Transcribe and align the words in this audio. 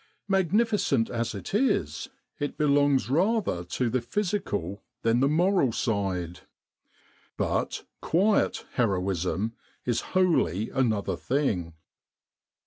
Magnificent 0.27 1.11
as 1.11 1.35
it 1.35 1.53
is, 1.53 2.09
it 2.39 2.57
belongs 2.57 3.07
rather 3.07 3.63
to 3.65 3.87
the 3.87 4.01
physical 4.01 4.81
than 5.03 5.19
the 5.19 5.27
moral 5.29 5.71
side. 5.71 6.39
But' 7.37 7.83
'quiet*' 8.01 8.65
heroism 8.77 9.53
is 9.85 10.01
wholly 10.17 10.71
another 10.71 11.15
thing. 11.15 11.75